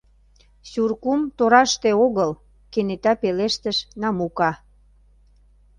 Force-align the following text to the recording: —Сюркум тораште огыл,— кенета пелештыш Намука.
—Сюркум 0.69 1.21
тораште 1.37 1.91
огыл,— 2.05 2.31
кенета 2.71 3.13
пелештыш 3.21 3.77
Намука. 4.01 4.51